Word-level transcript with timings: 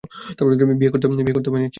বিয়ে 0.79 0.91
হবে 0.93 1.57
নিশ্চিত। 1.57 1.69